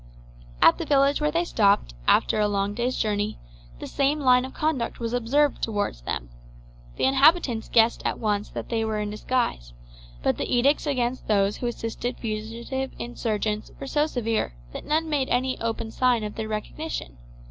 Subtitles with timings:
[0.63, 3.37] At the village where they stopped, after a long day's journey,
[3.77, 6.31] the same line of conduct was observed towards them.
[6.95, 9.73] The inhabitants guessed at once that they were in disguise;
[10.23, 15.29] but the edicts against those who assisted fugitive insurgents were so severe that none made
[15.29, 17.19] any open sign of their recognition.